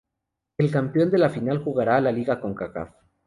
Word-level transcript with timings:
El 0.57 0.71
campeón 0.71 1.11
de 1.11 1.19
la 1.19 1.29
final 1.29 1.63
jugará 1.63 2.01
la 2.01 2.11
Liga 2.11 2.39
Concacaf. 2.41 2.89